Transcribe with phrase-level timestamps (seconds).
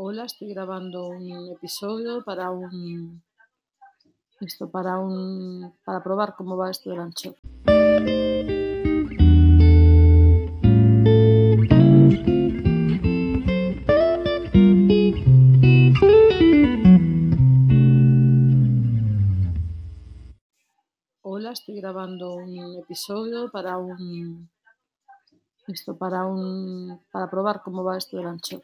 [0.00, 3.20] Hola, estoy grabando un episodio para un
[4.40, 7.34] esto para un para probar cómo va esto del ancho.
[21.22, 24.48] Hola, estoy grabando un episodio para un
[25.66, 28.56] esto para un para probar cómo va esto del ancho.